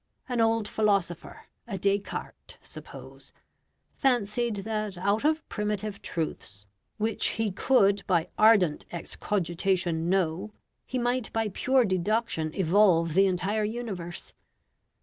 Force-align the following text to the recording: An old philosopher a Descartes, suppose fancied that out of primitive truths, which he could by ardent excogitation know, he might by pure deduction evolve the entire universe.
An 0.27 0.41
old 0.41 0.67
philosopher 0.67 1.41
a 1.67 1.77
Descartes, 1.77 2.55
suppose 2.63 3.33
fancied 3.93 4.55
that 4.65 4.97
out 4.97 5.23
of 5.23 5.47
primitive 5.47 6.01
truths, 6.01 6.65
which 6.97 7.27
he 7.37 7.51
could 7.51 8.01
by 8.07 8.27
ardent 8.35 8.87
excogitation 8.91 10.09
know, 10.09 10.53
he 10.87 10.97
might 10.97 11.31
by 11.33 11.49
pure 11.49 11.85
deduction 11.85 12.51
evolve 12.55 13.13
the 13.13 13.27
entire 13.27 13.63
universe. 13.63 14.33